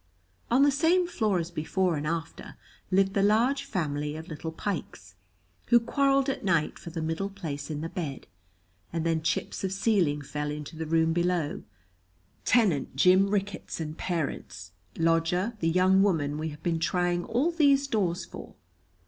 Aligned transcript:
On 0.49 0.63
the 0.63 0.71
same 0.71 1.05
floor 1.05 1.37
as 1.37 1.51
Before 1.51 1.95
and 1.95 2.07
After 2.07 2.55
lived 2.89 3.13
the 3.13 3.21
large 3.21 3.65
family 3.65 4.15
of 4.15 4.29
little 4.29 4.51
Pikes, 4.51 5.13
who 5.67 5.79
quarrelled 5.79 6.27
at 6.27 6.43
night 6.43 6.79
for 6.79 6.89
the 6.89 7.03
middle 7.03 7.29
place 7.29 7.69
in 7.69 7.81
the 7.81 7.87
bed, 7.89 8.25
and 8.91 9.05
then 9.05 9.21
chips 9.21 9.63
of 9.63 9.71
ceiling 9.71 10.23
fell 10.23 10.49
into 10.49 10.75
the 10.75 10.87
room 10.87 11.13
below, 11.13 11.61
tenant 12.45 12.95
Jim 12.95 13.29
Ricketts 13.29 13.79
and 13.79 13.95
parents, 13.95 14.71
lodger 14.97 15.55
the 15.59 15.69
young 15.69 16.01
woman 16.01 16.39
we 16.39 16.49
have 16.49 16.63
been 16.63 16.79
trying 16.79 17.23
all 17.25 17.51
these 17.51 17.85
doors 17.85 18.25
for. 18.25 18.55